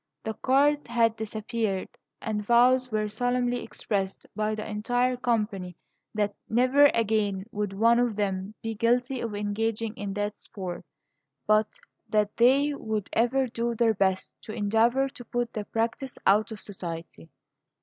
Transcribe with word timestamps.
The 0.23 0.33
cards 0.33 0.87
had 0.87 1.15
disappeared, 1.15 1.87
and 2.23 2.43
vows 2.43 2.91
were 2.91 3.07
solemnly 3.07 3.61
expressed 3.63 4.25
by 4.35 4.55
the 4.55 4.67
entire 4.67 5.15
company 5.15 5.75
that 6.15 6.33
never 6.49 6.85
again 6.87 7.45
would 7.51 7.71
one 7.71 7.99
of 7.99 8.15
them 8.15 8.55
be 8.63 8.73
guilty 8.73 9.21
of 9.21 9.35
engaging 9.35 9.93
in 9.93 10.13
that 10.15 10.35
sport, 10.35 10.83
but 11.45 11.67
that 12.09 12.35
they 12.37 12.73
would 12.73 13.11
ever 13.13 13.45
do 13.45 13.75
their 13.75 13.93
best 13.93 14.31
to 14.41 14.53
endeavor 14.55 15.07
to 15.09 15.23
put 15.25 15.53
the 15.53 15.65
practise 15.65 16.17
out 16.25 16.51
of 16.51 16.61
society. 16.61 17.29